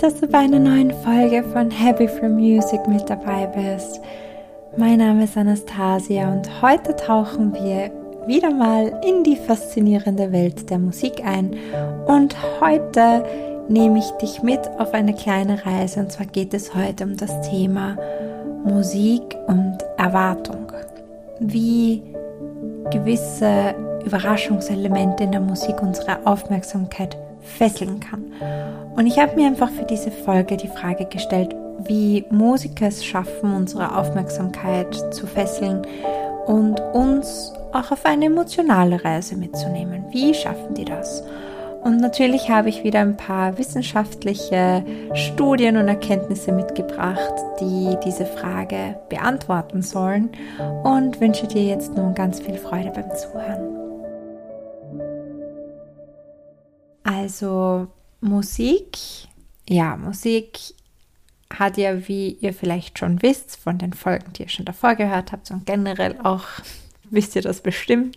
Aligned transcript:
dass 0.00 0.18
du 0.18 0.26
bei 0.26 0.38
einer 0.38 0.58
neuen 0.58 0.92
Folge 1.04 1.42
von 1.52 1.70
Happy 1.70 2.08
for 2.08 2.30
Music 2.30 2.80
mit 2.88 3.08
dabei 3.10 3.46
bist. 3.46 4.00
Mein 4.78 4.98
Name 4.98 5.24
ist 5.24 5.36
Anastasia 5.36 6.32
und 6.32 6.62
heute 6.62 6.96
tauchen 6.96 7.52
wir 7.52 7.90
wieder 8.26 8.50
mal 8.50 8.98
in 9.06 9.22
die 9.24 9.36
faszinierende 9.36 10.32
Welt 10.32 10.70
der 10.70 10.78
Musik 10.78 11.22
ein. 11.22 11.54
Und 12.06 12.34
heute 12.62 13.22
nehme 13.68 13.98
ich 13.98 14.10
dich 14.12 14.42
mit 14.42 14.60
auf 14.78 14.94
eine 14.94 15.12
kleine 15.12 15.66
Reise 15.66 16.00
und 16.00 16.10
zwar 16.10 16.26
geht 16.26 16.54
es 16.54 16.74
heute 16.74 17.04
um 17.04 17.18
das 17.18 17.50
Thema 17.50 17.98
Musik 18.64 19.36
und 19.48 19.76
Erwartung. 19.98 20.72
Wie 21.40 22.02
gewisse 22.90 23.74
Überraschungselemente 24.06 25.24
in 25.24 25.32
der 25.32 25.42
Musik 25.42 25.82
unsere 25.82 26.26
Aufmerksamkeit 26.26 27.18
fesseln 27.50 28.00
kann. 28.00 28.32
Und 28.96 29.06
ich 29.06 29.18
habe 29.18 29.36
mir 29.36 29.46
einfach 29.46 29.70
für 29.70 29.84
diese 29.84 30.10
Folge 30.10 30.56
die 30.56 30.68
Frage 30.68 31.04
gestellt, 31.04 31.54
wie 31.84 32.24
Musiker 32.30 32.88
es 32.88 33.04
schaffen, 33.04 33.54
unsere 33.54 33.96
Aufmerksamkeit 33.96 34.94
zu 35.14 35.26
fesseln 35.26 35.86
und 36.46 36.80
uns 36.92 37.52
auch 37.72 37.90
auf 37.92 38.04
eine 38.04 38.26
emotionale 38.26 39.04
Reise 39.04 39.36
mitzunehmen. 39.36 40.04
Wie 40.10 40.34
schaffen 40.34 40.74
die 40.74 40.84
das? 40.84 41.22
Und 41.82 41.98
natürlich 41.98 42.50
habe 42.50 42.68
ich 42.68 42.84
wieder 42.84 43.00
ein 43.00 43.16
paar 43.16 43.56
wissenschaftliche 43.56 44.84
Studien 45.14 45.78
und 45.78 45.88
Erkenntnisse 45.88 46.52
mitgebracht, 46.52 47.32
die 47.58 47.96
diese 48.04 48.26
Frage 48.26 48.96
beantworten 49.08 49.80
sollen 49.80 50.30
und 50.82 51.20
wünsche 51.20 51.46
dir 51.46 51.64
jetzt 51.64 51.96
nun 51.96 52.14
ganz 52.14 52.40
viel 52.40 52.56
Freude 52.56 52.90
beim 52.94 53.08
Zuhören. 53.16 53.79
Also 57.30 57.86
Musik, 58.20 58.98
ja, 59.68 59.96
Musik 59.96 60.58
hat 61.48 61.76
ja, 61.76 62.08
wie 62.08 62.32
ihr 62.40 62.52
vielleicht 62.52 62.98
schon 62.98 63.22
wisst, 63.22 63.56
von 63.56 63.78
den 63.78 63.92
Folgen, 63.92 64.32
die 64.32 64.42
ihr 64.42 64.48
schon 64.48 64.64
davor 64.64 64.96
gehört 64.96 65.30
habt 65.30 65.48
und 65.52 65.64
generell 65.64 66.18
auch 66.24 66.44
wisst 67.10 67.36
ihr 67.36 67.42
das 67.42 67.60
bestimmt, 67.60 68.16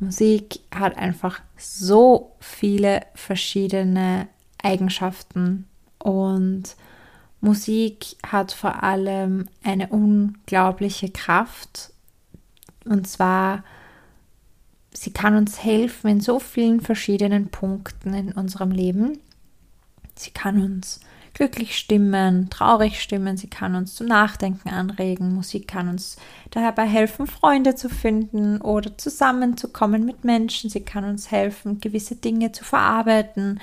Musik 0.00 0.60
hat 0.70 0.98
einfach 0.98 1.40
so 1.56 2.36
viele 2.40 3.06
verschiedene 3.14 4.28
Eigenschaften 4.62 5.66
und 5.98 6.76
Musik 7.40 8.16
hat 8.26 8.52
vor 8.52 8.82
allem 8.82 9.48
eine 9.64 9.88
unglaubliche 9.88 11.08
Kraft. 11.08 11.94
Und 12.84 13.08
zwar 13.08 13.64
sie 15.00 15.12
kann 15.12 15.34
uns 15.34 15.64
helfen 15.64 16.10
in 16.10 16.20
so 16.20 16.38
vielen 16.38 16.82
verschiedenen 16.82 17.48
Punkten 17.48 18.12
in 18.12 18.32
unserem 18.32 18.70
Leben. 18.70 19.18
Sie 20.14 20.30
kann 20.30 20.62
uns 20.62 21.00
glücklich 21.32 21.78
stimmen, 21.78 22.50
traurig 22.50 23.00
stimmen, 23.00 23.38
sie 23.38 23.48
kann 23.48 23.76
uns 23.76 23.94
zum 23.94 24.08
Nachdenken 24.08 24.68
anregen, 24.68 25.34
Musik 25.34 25.68
kann 25.68 25.88
uns 25.88 26.18
dabei 26.50 26.86
helfen, 26.86 27.26
Freunde 27.26 27.74
zu 27.74 27.88
finden 27.88 28.60
oder 28.60 28.98
zusammenzukommen 28.98 30.04
mit 30.04 30.24
Menschen, 30.24 30.68
sie 30.68 30.82
kann 30.82 31.04
uns 31.04 31.30
helfen, 31.30 31.80
gewisse 31.80 32.16
Dinge 32.16 32.52
zu 32.52 32.64
verarbeiten. 32.64 33.58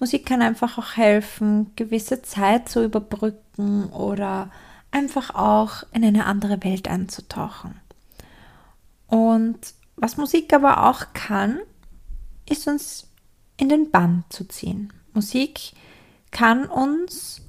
Musik 0.00 0.26
kann 0.26 0.42
einfach 0.42 0.78
auch 0.78 0.96
helfen, 0.96 1.70
gewisse 1.76 2.22
Zeit 2.22 2.68
zu 2.68 2.82
überbrücken 2.82 3.84
oder 3.92 4.50
einfach 4.90 5.32
auch 5.32 5.84
in 5.92 6.04
eine 6.04 6.26
andere 6.26 6.64
Welt 6.64 6.88
einzutauchen. 6.88 7.76
Und 9.06 9.74
was 9.96 10.16
Musik 10.16 10.52
aber 10.52 10.88
auch 10.88 11.12
kann, 11.14 11.60
ist 12.48 12.66
uns 12.66 13.08
in 13.56 13.68
den 13.68 13.90
Bann 13.90 14.24
zu 14.28 14.44
ziehen. 14.44 14.92
Musik 15.12 15.72
kann 16.30 16.64
uns 16.66 17.42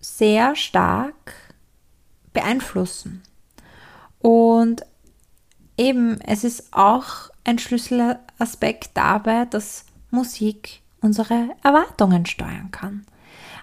sehr 0.00 0.56
stark 0.56 1.32
beeinflussen. 2.32 3.22
Und 4.18 4.82
eben, 5.76 6.20
es 6.20 6.44
ist 6.44 6.72
auch 6.72 7.30
ein 7.44 7.58
Schlüsselaspekt 7.58 8.90
dabei, 8.94 9.44
dass 9.46 9.86
Musik 10.10 10.80
unsere 11.00 11.50
Erwartungen 11.62 12.26
steuern 12.26 12.70
kann. 12.70 13.06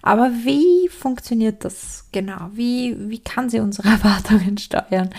Aber 0.01 0.31
wie 0.31 0.89
funktioniert 0.89 1.63
das 1.66 2.05
genau? 2.11 2.50
Wie, 2.53 2.95
wie 3.09 3.19
kann 3.19 3.50
sie 3.50 3.59
unsere 3.59 3.89
Erwartungen 3.89 4.57
steuern? 4.57 5.09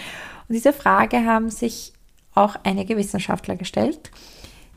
Und 0.48 0.54
diese 0.54 0.72
Frage 0.72 1.24
haben 1.24 1.50
sich 1.50 1.92
auch 2.34 2.56
einige 2.64 2.96
Wissenschaftler 2.96 3.56
gestellt, 3.56 4.10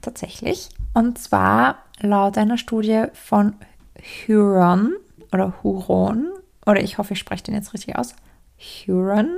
tatsächlich. 0.01 0.69
Und 0.93 1.17
zwar 1.17 1.77
laut 1.99 2.37
einer 2.37 2.57
Studie 2.57 3.05
von 3.13 3.55
Huron 4.27 4.93
oder 5.31 5.53
Huron, 5.63 6.31
oder 6.65 6.81
ich 6.81 6.97
hoffe, 6.97 7.13
ich 7.13 7.19
spreche 7.19 7.43
den 7.43 7.55
jetzt 7.55 7.73
richtig 7.73 7.97
aus, 7.97 8.15
Huron 8.87 9.29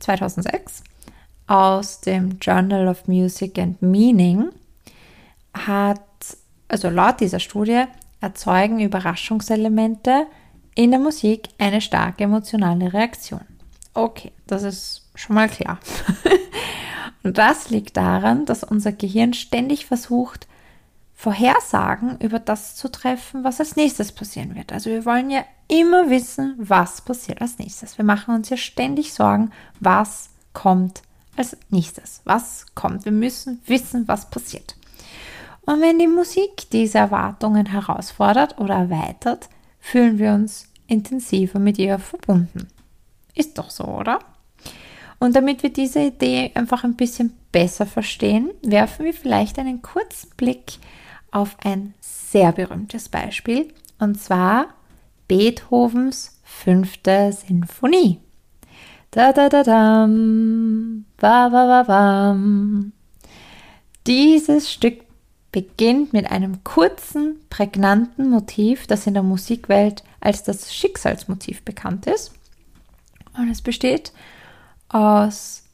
2006 0.00 0.82
aus 1.46 2.00
dem 2.00 2.38
Journal 2.40 2.88
of 2.88 3.06
Music 3.08 3.58
and 3.58 3.82
Meaning 3.82 4.50
hat, 5.52 6.00
also 6.68 6.88
laut 6.88 7.20
dieser 7.20 7.40
Studie, 7.40 7.84
erzeugen 8.20 8.80
Überraschungselemente 8.80 10.26
in 10.74 10.92
der 10.92 11.00
Musik 11.00 11.48
eine 11.58 11.80
starke 11.80 12.24
emotionale 12.24 12.92
Reaktion. 12.92 13.40
Okay, 13.94 14.32
das 14.46 14.62
ist 14.62 15.08
schon 15.14 15.34
mal 15.34 15.48
klar. 15.48 15.80
Und 17.22 17.38
das 17.38 17.70
liegt 17.70 17.96
daran, 17.96 18.46
dass 18.46 18.64
unser 18.64 18.92
Gehirn 18.92 19.34
ständig 19.34 19.86
versucht, 19.86 20.46
Vorhersagen 21.14 22.16
über 22.20 22.38
das 22.38 22.76
zu 22.76 22.90
treffen, 22.90 23.44
was 23.44 23.60
als 23.60 23.76
nächstes 23.76 24.12
passieren 24.12 24.54
wird. 24.54 24.72
Also 24.72 24.88
wir 24.88 25.04
wollen 25.04 25.28
ja 25.28 25.44
immer 25.68 26.08
wissen, 26.08 26.54
was 26.56 27.02
passiert 27.02 27.42
als 27.42 27.58
nächstes. 27.58 27.98
Wir 27.98 28.06
machen 28.06 28.34
uns 28.34 28.48
ja 28.48 28.56
ständig 28.56 29.12
Sorgen, 29.12 29.50
was 29.80 30.30
kommt 30.54 31.02
als 31.36 31.58
nächstes. 31.68 32.22
Was 32.24 32.66
kommt? 32.74 33.04
Wir 33.04 33.12
müssen 33.12 33.60
wissen, 33.66 34.08
was 34.08 34.30
passiert. 34.30 34.76
Und 35.62 35.82
wenn 35.82 35.98
die 35.98 36.08
Musik 36.08 36.70
diese 36.72 36.98
Erwartungen 36.98 37.66
herausfordert 37.66 38.58
oder 38.58 38.76
erweitert, 38.76 39.50
fühlen 39.78 40.18
wir 40.18 40.32
uns 40.32 40.68
intensiver 40.86 41.58
mit 41.58 41.78
ihr 41.78 41.98
verbunden. 41.98 42.68
Ist 43.34 43.58
doch 43.58 43.68
so, 43.70 43.84
oder? 43.84 44.20
Und 45.20 45.36
damit 45.36 45.62
wir 45.62 45.70
diese 45.70 46.00
Idee 46.00 46.50
einfach 46.54 46.82
ein 46.82 46.96
bisschen 46.96 47.34
besser 47.52 47.86
verstehen, 47.86 48.50
werfen 48.62 49.04
wir 49.04 49.14
vielleicht 49.14 49.58
einen 49.58 49.82
kurzen 49.82 50.30
Blick 50.36 50.78
auf 51.30 51.56
ein 51.62 51.94
sehr 52.00 52.52
berühmtes 52.52 53.08
Beispiel, 53.08 53.72
und 53.98 54.20
zwar 54.20 54.68
Beethovens 55.28 56.40
fünfte 56.42 57.32
Sinfonie. 57.32 58.18
Da 59.10 59.32
da 59.32 59.48
da 59.48 59.62
dam, 59.62 61.04
ba 61.18 61.50
ba 61.50 61.66
ba 61.66 61.82
bam. 61.82 62.92
Dieses 64.06 64.72
Stück 64.72 65.02
beginnt 65.52 66.12
mit 66.12 66.30
einem 66.30 66.64
kurzen, 66.64 67.40
prägnanten 67.50 68.30
Motiv, 68.30 68.86
das 68.86 69.06
in 69.06 69.14
der 69.14 69.22
Musikwelt 69.22 70.02
als 70.20 70.44
das 70.44 70.74
Schicksalsmotiv 70.74 71.62
bekannt 71.62 72.06
ist. 72.06 72.32
Und 73.36 73.50
es 73.50 73.60
besteht 73.60 74.12
aus 74.90 75.64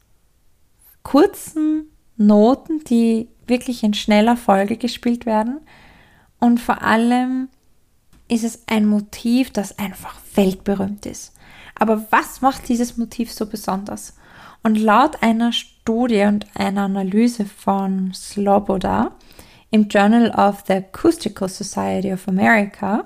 kurzen 1.03 1.91
Noten, 2.15 2.83
die 2.85 3.29
wirklich 3.45 3.83
in 3.83 3.93
schneller 3.93 4.37
Folge 4.37 4.77
gespielt 4.77 5.25
werden. 5.25 5.59
Und 6.39 6.59
vor 6.59 6.81
allem 6.81 7.49
ist 8.27 8.43
es 8.43 8.63
ein 8.67 8.85
Motiv, 8.85 9.51
das 9.51 9.79
einfach 9.79 10.19
weltberühmt 10.35 11.05
ist. 11.05 11.33
Aber 11.75 12.05
was 12.11 12.41
macht 12.41 12.67
dieses 12.69 12.97
Motiv 12.97 13.31
so 13.31 13.45
besonders? 13.45 14.15
Und 14.63 14.75
laut 14.75 15.21
einer 15.23 15.53
Studie 15.53 16.23
und 16.23 16.45
einer 16.55 16.83
Analyse 16.83 17.45
von 17.45 18.13
Sloboda 18.13 19.11
im 19.71 19.87
Journal 19.87 20.31
of 20.31 20.63
the 20.67 20.73
Acoustical 20.73 21.47
Society 21.47 22.11
of 22.11 22.27
America 22.27 23.05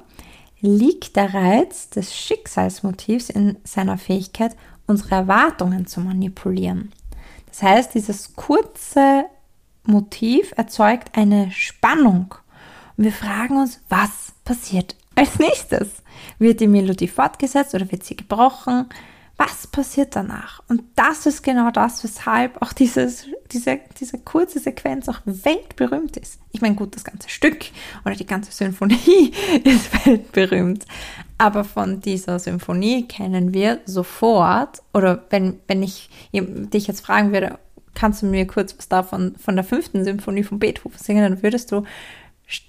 liegt 0.61 1.15
der 1.15 1.33
Reiz 1.33 1.89
des 1.89 2.15
Schicksalsmotivs 2.15 3.29
in 3.29 3.57
seiner 3.63 3.97
Fähigkeit, 3.97 4.55
unsere 4.87 5.15
Erwartungen 5.15 5.85
zu 5.85 6.01
manipulieren. 6.01 6.91
Das 7.47 7.63
heißt, 7.63 7.93
dieses 7.95 8.35
kurze 8.35 9.25
Motiv 9.83 10.53
erzeugt 10.55 11.17
eine 11.17 11.51
Spannung. 11.51 12.35
Und 12.97 13.03
wir 13.03 13.11
fragen 13.11 13.57
uns, 13.57 13.81
was 13.89 14.33
passiert 14.43 14.95
als 15.15 15.39
nächstes? 15.39 16.01
Wird 16.39 16.59
die 16.59 16.67
Melodie 16.67 17.07
fortgesetzt 17.07 17.73
oder 17.73 17.91
wird 17.91 18.03
sie 18.03 18.15
gebrochen? 18.15 18.87
Was 19.37 19.65
passiert 19.65 20.15
danach? 20.15 20.61
Und 20.67 20.83
das 20.95 21.25
ist 21.25 21.41
genau 21.41 21.71
das, 21.71 22.03
weshalb 22.03 22.61
auch 22.61 22.73
dieses, 22.73 23.25
diese, 23.51 23.79
diese 23.99 24.19
kurze 24.19 24.59
Sequenz 24.59 25.09
auch 25.09 25.19
weltberühmt 25.25 26.15
ist. 26.17 26.39
Ich 26.51 26.61
meine, 26.61 26.75
gut, 26.75 26.95
das 26.95 27.03
ganze 27.03 27.27
Stück 27.27 27.65
oder 28.05 28.13
die 28.13 28.27
ganze 28.27 28.51
Symphonie 28.51 29.31
ist 29.63 30.05
weltberühmt. 30.05 30.85
Aber 31.41 31.63
von 31.63 32.01
dieser 32.01 32.37
Symphonie 32.37 33.07
kennen 33.07 33.51
wir 33.51 33.79
sofort, 33.85 34.83
oder 34.93 35.23
wenn, 35.31 35.59
wenn 35.65 35.81
ich 35.81 36.07
dich 36.31 36.85
jetzt 36.85 37.03
fragen 37.03 37.33
würde, 37.33 37.57
kannst 37.95 38.21
du 38.21 38.27
mir 38.27 38.45
kurz 38.45 38.77
was 38.77 38.87
davon 38.89 39.35
von 39.37 39.55
der 39.55 39.65
fünften 39.65 40.03
Symphonie 40.03 40.43
von 40.43 40.59
Beethoven 40.59 40.99
singen, 40.99 41.23
dann 41.23 41.41
würdest 41.41 41.71
du 41.71 41.83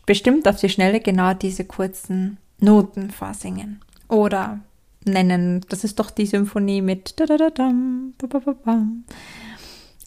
bestimmt 0.07 0.49
auf 0.49 0.59
die 0.59 0.71
Schnelle 0.71 1.01
genau 1.01 1.35
diese 1.35 1.67
kurzen 1.67 2.39
Noten 2.61 3.11
vorsingen. 3.11 3.83
Oder 4.09 4.61
nennen, 5.05 5.61
das 5.69 5.85
ist 5.85 5.99
doch 5.99 6.09
die 6.09 6.25
Symphonie 6.25 6.81
mit. 6.81 7.15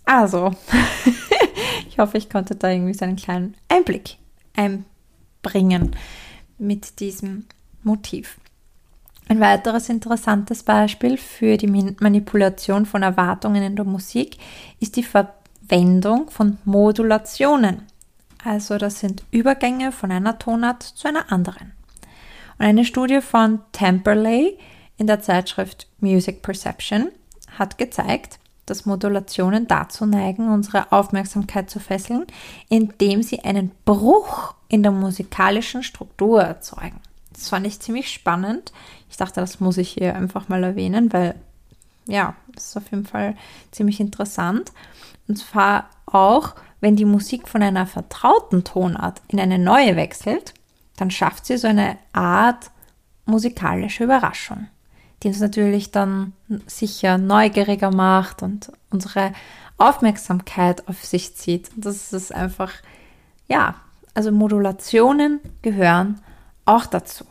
Also, 0.05 0.55
ich 1.87 1.99
hoffe, 1.99 2.17
ich 2.17 2.31
konnte 2.31 2.55
da 2.55 2.71
irgendwie 2.71 2.95
so 2.95 3.05
einen 3.05 3.15
kleinen 3.15 3.53
Einblick 3.69 4.17
einbringen 4.55 5.95
mit 6.57 6.99
diesem 6.99 7.45
Motiv. 7.83 8.39
Ein 9.27 9.39
weiteres 9.39 9.89
interessantes 9.89 10.61
Beispiel 10.61 11.17
für 11.17 11.57
die 11.57 11.67
Manipulation 11.67 12.85
von 12.85 13.01
Erwartungen 13.01 13.63
in 13.63 13.75
der 13.75 13.85
Musik 13.85 14.37
ist 14.79 14.95
die 14.95 15.03
Verwendung 15.03 16.29
von 16.29 16.59
Modulationen. 16.63 17.83
Also 18.43 18.77
das 18.77 18.99
sind 18.99 19.23
Übergänge 19.31 19.91
von 19.91 20.11
einer 20.11 20.37
Tonart 20.37 20.83
zu 20.83 21.07
einer 21.07 21.31
anderen. 21.31 21.73
Und 22.59 22.65
eine 22.65 22.85
Studie 22.85 23.21
von 23.21 23.61
Temperley 23.71 24.59
in 24.97 25.07
der 25.07 25.21
Zeitschrift 25.21 25.87
Music 25.99 26.43
Perception 26.43 27.09
hat 27.57 27.79
gezeigt, 27.79 28.39
dass 28.67 28.85
Modulationen 28.85 29.67
dazu 29.67 30.05
neigen, 30.05 30.49
unsere 30.49 30.91
Aufmerksamkeit 30.91 31.69
zu 31.69 31.79
fesseln, 31.79 32.25
indem 32.69 33.23
sie 33.23 33.39
einen 33.39 33.71
Bruch 33.85 34.53
in 34.69 34.83
der 34.83 34.91
musikalischen 34.91 35.81
Struktur 35.81 36.41
erzeugen. 36.41 36.99
Das 37.35 37.49
fand 37.49 37.67
ich 37.67 37.79
ziemlich 37.79 38.11
spannend. 38.11 38.73
Ich 39.09 39.17
dachte, 39.17 39.41
das 39.41 39.59
muss 39.59 39.77
ich 39.77 39.89
hier 39.89 40.15
einfach 40.15 40.47
mal 40.47 40.63
erwähnen, 40.63 41.11
weil 41.13 41.35
ja, 42.07 42.35
das 42.53 42.67
ist 42.67 42.77
auf 42.77 42.91
jeden 42.91 43.05
Fall 43.05 43.35
ziemlich 43.71 43.99
interessant. 43.99 44.71
Und 45.27 45.37
zwar 45.37 45.89
auch, 46.05 46.55
wenn 46.81 46.95
die 46.95 47.05
Musik 47.05 47.47
von 47.47 47.61
einer 47.61 47.87
vertrauten 47.87 48.63
Tonart 48.63 49.21
in 49.27 49.39
eine 49.39 49.57
neue 49.57 49.95
wechselt, 49.95 50.53
dann 50.97 51.11
schafft 51.11 51.45
sie 51.45 51.57
so 51.57 51.67
eine 51.67 51.97
Art 52.13 52.71
musikalische 53.25 54.03
Überraschung 54.03 54.67
die 55.25 55.29
uns 55.29 55.39
natürlich 55.39 55.91
dann 55.91 56.33
sicher 56.67 57.17
neugieriger 57.17 57.91
macht 57.91 58.43
und 58.43 58.71
unsere 58.91 59.33
Aufmerksamkeit 59.77 60.87
auf 60.87 61.03
sich 61.03 61.35
zieht. 61.35 61.71
Und 61.75 61.85
das 61.85 62.13
ist 62.13 62.33
einfach, 62.33 62.71
ja, 63.47 63.73
also 64.13 64.31
Modulationen 64.31 65.39
gehören 65.63 66.21
auch 66.65 66.85
dazu. 66.85 67.25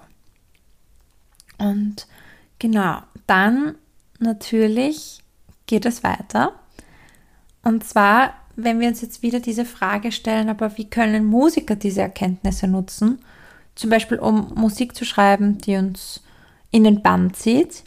Und 1.59 2.07
genau, 2.59 2.99
dann 3.27 3.77
natürlich 4.19 5.21
geht 5.67 5.87
es 5.87 6.03
weiter. 6.03 6.53
Und 7.63 7.85
zwar, 7.85 8.35
wenn 8.57 8.81
wir 8.81 8.89
uns 8.89 9.01
jetzt 9.01 9.23
wieder 9.23 9.41
diese 9.41 9.65
Frage 9.65 10.13
stellen, 10.13 10.49
aber 10.49 10.77
wie 10.77 10.89
können 10.89 11.25
Musiker 11.25 11.77
diese 11.77 12.03
Erkenntnisse 12.03 12.69
nutzen? 12.69 13.21
Zum 13.75 13.91
Beispiel, 13.91 14.19
um 14.19 14.53
Musik 14.55 14.95
zu 14.95 15.05
schreiben, 15.05 15.59
die 15.59 15.77
uns 15.77 16.23
in 16.71 16.85
den 16.85 17.03
Bann 17.03 17.35
zieht, 17.35 17.85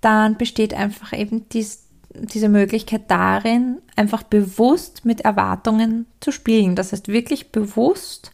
dann 0.00 0.36
besteht 0.36 0.74
einfach 0.74 1.12
eben 1.12 1.48
dies, 1.48 1.84
diese 2.10 2.48
Möglichkeit 2.48 3.10
darin, 3.10 3.78
einfach 3.96 4.22
bewusst 4.22 5.04
mit 5.04 5.22
Erwartungen 5.22 6.06
zu 6.20 6.30
spielen. 6.30 6.76
Das 6.76 6.92
heißt, 6.92 7.08
wirklich 7.08 7.50
bewusst 7.50 8.30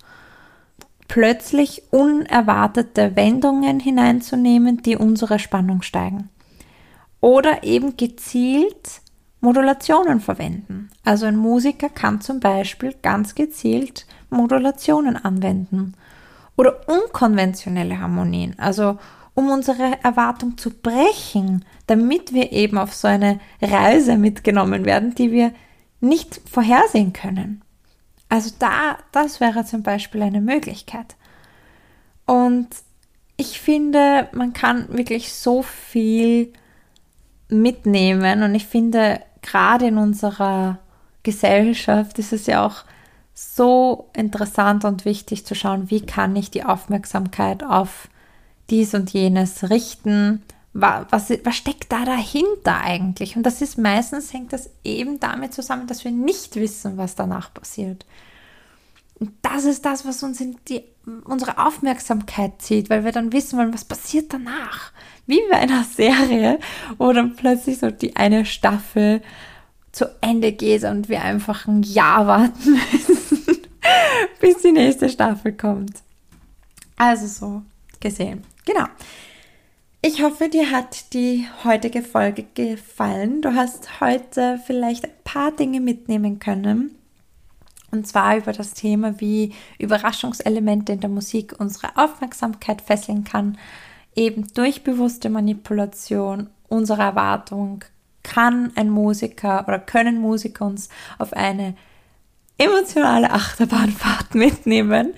plötzlich 1.12 1.82
unerwartete 1.90 3.16
Wendungen 3.16 3.80
hineinzunehmen, 3.80 4.80
die 4.80 4.96
unsere 4.96 5.38
Spannung 5.38 5.82
steigen. 5.82 6.30
Oder 7.20 7.64
eben 7.64 7.98
gezielt 7.98 9.02
Modulationen 9.42 10.20
verwenden. 10.20 10.88
Also 11.04 11.26
ein 11.26 11.36
Musiker 11.36 11.90
kann 11.90 12.22
zum 12.22 12.40
Beispiel 12.40 12.94
ganz 13.02 13.34
gezielt 13.34 14.06
Modulationen 14.30 15.22
anwenden. 15.22 15.92
Oder 16.56 16.80
unkonventionelle 16.88 18.00
Harmonien. 18.00 18.58
Also 18.58 18.96
um 19.34 19.50
unsere 19.50 20.02
Erwartung 20.02 20.56
zu 20.56 20.70
brechen, 20.70 21.66
damit 21.88 22.32
wir 22.32 22.52
eben 22.52 22.78
auf 22.78 22.94
so 22.94 23.06
eine 23.06 23.38
Reise 23.60 24.16
mitgenommen 24.16 24.86
werden, 24.86 25.14
die 25.14 25.30
wir 25.30 25.52
nicht 26.00 26.40
vorhersehen 26.50 27.12
können. 27.12 27.61
Also 28.32 28.50
da, 28.58 28.96
das 29.12 29.40
wäre 29.40 29.62
zum 29.67 29.82
Beispiel 29.82 30.23
eine 30.23 30.40
Möglichkeit. 30.40 31.17
Und 32.25 32.67
ich 33.37 33.61
finde, 33.61 34.26
man 34.32 34.55
kann 34.55 34.88
wirklich 34.88 35.34
so 35.34 35.61
viel 35.61 36.50
mitnehmen 37.50 38.43
und 38.43 38.55
ich 38.55 38.67
finde, 38.67 39.20
gerade 39.43 39.88
in 39.88 39.99
unserer 39.99 40.79
Gesellschaft 41.25 42.19
ist 42.19 42.32
es 42.32 42.46
ja 42.46 42.64
auch 42.64 42.84
so 43.34 44.08
interessant 44.14 44.87
und 44.87 45.05
wichtig 45.05 45.44
zu 45.44 45.55
schauen, 45.55 45.90
wie 45.90 46.00
kann 46.00 46.34
ich 46.34 46.50
die 46.50 46.64
Aufmerksamkeit 46.64 47.62
auf 47.62 48.08
dies 48.70 48.94
und 48.94 49.11
jenes 49.11 49.69
richten. 49.69 50.43
Was, 50.74 51.30
was 51.44 51.56
steckt 51.56 51.92
da 51.92 52.04
dahinter 52.04 52.80
eigentlich? 52.80 53.36
Und 53.36 53.44
das 53.44 53.60
ist 53.60 53.76
meistens 53.76 54.32
hängt 54.32 54.52
das 54.52 54.70
eben 54.84 55.20
damit 55.20 55.52
zusammen, 55.52 55.86
dass 55.86 56.04
wir 56.04 56.10
nicht 56.10 56.56
wissen, 56.56 56.96
was 56.96 57.14
danach 57.14 57.52
passiert. 57.52 58.06
Und 59.19 59.32
das 59.42 59.64
ist 59.66 59.84
das, 59.84 60.06
was 60.06 60.22
uns 60.22 60.40
in 60.40 60.56
die, 60.69 60.82
unsere 61.24 61.58
Aufmerksamkeit 61.58 62.60
zieht, 62.62 62.90
weil 62.90 63.04
wir 63.04 63.12
dann 63.12 63.32
wissen 63.32 63.58
wollen, 63.58 63.74
was 63.74 63.84
passiert 63.84 64.32
danach. 64.32 64.92
Wie 65.26 65.40
bei 65.50 65.58
einer 65.58 65.84
Serie, 65.84 66.58
wo 66.98 67.12
dann 67.12 67.36
plötzlich 67.36 67.78
so 67.78 67.90
die 67.90 68.16
eine 68.16 68.44
Staffel 68.44 69.22
zu 69.92 70.06
Ende 70.22 70.52
geht 70.52 70.84
und 70.84 71.08
wir 71.08 71.22
einfach 71.22 71.69
ein 71.69 71.82
Jahr 71.82 72.26
warten 72.26 72.72
müssen, 72.92 73.58
bis 74.40 74.62
die 74.62 74.72
nächste 74.72 75.08
Staffel 75.08 75.52
kommt. 75.52 76.02
Also 76.96 77.26
so 77.26 77.62
gesehen. 78.00 78.42
Genau. 78.64 78.86
Ich 80.04 80.20
hoffe, 80.20 80.49
dir 80.49 80.72
hat 80.72 81.12
die 81.12 81.46
heutige 81.62 82.02
Folge 82.02 82.44
gefallen. 82.54 83.40
Du 83.40 83.54
hast 83.54 84.00
heute 84.00 84.58
vielleicht 84.66 85.04
ein 85.04 85.12
paar 85.22 85.52
Dinge 85.52 85.81
mitnehmen 85.81 86.40
können. 86.40 86.96
Und 87.93 88.08
zwar 88.08 88.37
über 88.37 88.52
das 88.52 88.75
Thema, 88.75 89.20
wie 89.20 89.54
Überraschungselemente 89.78 90.94
in 90.94 90.99
der 90.99 91.08
Musik 91.08 91.54
unsere 91.56 91.96
Aufmerksamkeit 91.96 92.82
fesseln 92.82 93.22
kann. 93.22 93.58
Eben 94.16 94.52
durch 94.54 94.82
bewusste 94.82 95.31
Manipulation 95.31 96.50
unserer 96.66 97.05
Erwartung 97.05 97.84
kann 98.24 98.72
ein 98.74 98.91
Musiker 98.91 99.65
oder 99.69 99.79
können 99.79 100.20
Musiker 100.20 100.67
uns 100.67 100.88
auf 101.19 101.32
eine 101.32 101.76
emotionale 102.58 103.31
Achterbahnfahrt 103.31 104.34
mitnehmen 104.34 105.15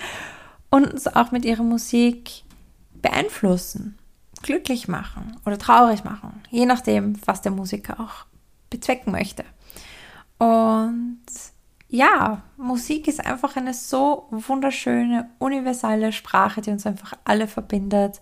und 0.68 0.92
uns 0.92 1.06
auch 1.06 1.30
mit 1.30 1.46
ihrer 1.46 1.62
Musik 1.62 2.42
beeinflussen, 3.00 3.96
glücklich 4.44 4.88
machen 4.88 5.36
oder 5.46 5.58
traurig 5.58 6.04
machen, 6.04 6.42
je 6.50 6.66
nachdem, 6.66 7.14
was 7.26 7.40
der 7.40 7.50
Musiker 7.50 7.98
auch 7.98 8.26
bezwecken 8.68 9.10
möchte. 9.10 9.44
Und 10.38 11.22
ja, 11.88 12.42
Musik 12.56 13.08
ist 13.08 13.24
einfach 13.24 13.56
eine 13.56 13.72
so 13.72 14.28
wunderschöne, 14.30 15.30
universelle 15.38 16.12
Sprache, 16.12 16.60
die 16.60 16.70
uns 16.70 16.86
einfach 16.86 17.14
alle 17.24 17.48
verbindet. 17.48 18.20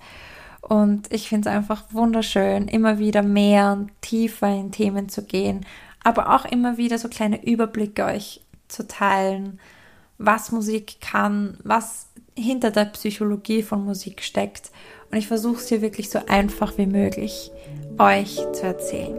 Und 0.61 1.13
ich 1.13 1.29
finde 1.29 1.49
es 1.49 1.57
einfach 1.57 1.85
wunderschön, 1.91 2.69
immer 2.69 2.99
wieder 2.99 3.23
mehr 3.23 3.73
und 3.73 3.91
tiefer 4.01 4.49
in 4.49 4.71
Themen 4.71 5.09
zu 5.09 5.25
gehen, 5.25 5.67
aber 6.05 6.33
auch 6.33 6.45
immer 6.45 6.77
wieder 6.77 6.99
so 6.99 7.09
kleine 7.09 7.45
Überblicke 7.45 8.05
euch 8.05 8.43
zu 8.69 8.87
teilen, 8.87 9.59
was 10.19 10.53
Musik 10.53 11.01
kann, 11.01 11.59
was 11.65 12.12
hinter 12.35 12.71
der 12.71 12.87
Psychologie 12.87 13.63
von 13.63 13.85
Musik 13.85 14.23
steckt. 14.23 14.71
Und 15.11 15.19
ich 15.19 15.27
versuche 15.27 15.57
es 15.57 15.69
hier 15.69 15.83
wirklich 15.83 16.11
so 16.11 16.21
einfach 16.27 16.79
wie 16.79 16.87
möglich 16.87 17.51
euch 17.99 18.37
zu 18.53 18.63
erzählen. 18.65 19.19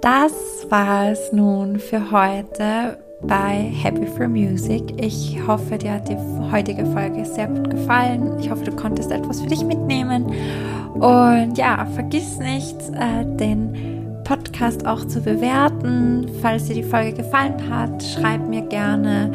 Das 0.00 0.32
war 0.68 1.10
es 1.10 1.32
nun 1.32 1.78
für 1.78 2.10
heute 2.10 2.98
bei 3.22 3.70
Happy 3.82 4.06
for 4.06 4.28
Music. 4.28 4.82
Ich 5.02 5.38
hoffe, 5.46 5.78
dir 5.78 5.92
hat 5.92 6.08
die 6.08 6.16
heutige 6.52 6.84
Folge 6.86 7.24
sehr 7.24 7.48
gut 7.48 7.70
gefallen. 7.70 8.38
Ich 8.38 8.50
hoffe, 8.50 8.64
du 8.64 8.76
konntest 8.76 9.10
etwas 9.10 9.40
für 9.40 9.48
dich 9.48 9.64
mitnehmen. 9.64 10.26
Und 10.94 11.56
ja, 11.56 11.86
vergiss 11.94 12.38
nicht, 12.38 12.76
äh, 12.94 13.24
den 13.36 14.22
Podcast 14.24 14.86
auch 14.86 15.04
zu 15.06 15.20
bewerten. 15.20 16.26
Falls 16.42 16.64
dir 16.64 16.74
die 16.74 16.82
Folge 16.82 17.14
gefallen 17.14 17.70
hat, 17.70 18.02
schreib 18.02 18.48
mir 18.48 18.62
gerne 18.62 19.30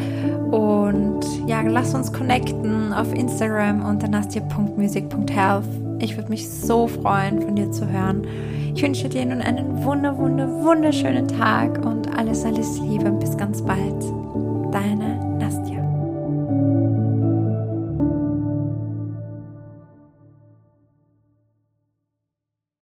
und 0.51 1.21
ja, 1.47 1.61
lass 1.61 1.93
uns 1.93 2.11
connecten 2.11 2.93
auf 2.93 3.13
Instagram 3.13 3.85
unter 3.85 4.07
nastia.music.health. 4.07 5.65
Ich 5.99 6.17
würde 6.17 6.29
mich 6.29 6.49
so 6.49 6.87
freuen, 6.87 7.41
von 7.41 7.55
dir 7.55 7.71
zu 7.71 7.87
hören. 7.87 8.27
Ich 8.75 8.83
wünsche 8.83 9.09
dir 9.09 9.25
nun 9.25 9.41
einen 9.41 9.83
wunder, 9.83 10.17
wunder, 10.17 10.47
wunderschönen 10.47 11.27
Tag 11.27 11.85
und 11.85 12.15
alles, 12.17 12.45
alles 12.45 12.79
Liebe 12.79 13.05
und 13.05 13.19
bis 13.19 13.37
ganz 13.37 13.61
bald. 13.61 14.03
Deine 14.71 15.30